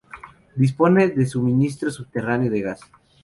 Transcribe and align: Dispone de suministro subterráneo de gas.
Dispone 0.55 1.09
de 1.09 1.27
suministro 1.27 1.91
subterráneo 1.91 2.49
de 2.49 2.61
gas. 2.61 2.79